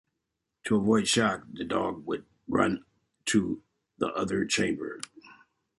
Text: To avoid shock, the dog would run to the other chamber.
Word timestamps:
To 0.63 0.77
avoid 0.77 1.07
shock, 1.07 1.43
the 1.53 1.63
dog 1.63 2.07
would 2.07 2.25
run 2.47 2.85
to 3.25 3.61
the 3.99 4.07
other 4.07 4.45
chamber. 4.45 4.99